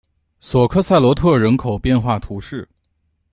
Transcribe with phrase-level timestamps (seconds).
[0.39, 2.67] 索克塞罗特人口变化图示